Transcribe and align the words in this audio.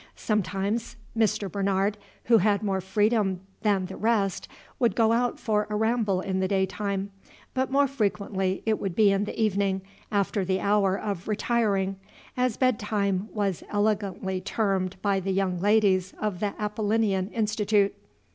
Sometimes 0.15 0.95
Mr. 1.15 1.47
Bernard, 1.47 1.95
who 2.23 2.39
had 2.39 2.63
more 2.63 2.81
freedom 2.81 3.41
than 3.61 3.85
the 3.85 3.95
rest, 3.97 4.47
would 4.79 4.95
go 4.95 5.11
out 5.11 5.39
for 5.39 5.67
a 5.69 5.75
ramble 5.75 6.21
in 6.21 6.39
the 6.39 6.47
daytime, 6.47 7.11
but 7.53 7.69
more 7.69 7.87
frequently 7.87 8.63
it 8.65 8.79
would 8.79 8.95
be 8.95 9.11
in 9.11 9.25
the 9.25 9.39
evening, 9.39 9.83
after 10.11 10.43
the 10.43 10.59
hour 10.59 10.97
of 10.97 11.27
"retiring," 11.27 11.97
as 12.35 12.57
bedtime 12.57 13.29
was 13.31 13.63
elegantly 13.69 14.41
termed 14.41 14.99
by 15.03 15.19
the 15.19 15.29
young 15.33 15.59
ladies 15.59 16.15
of 16.19 16.39
the 16.39 16.55
Apollinean 16.57 17.31
Institute. 17.31 17.93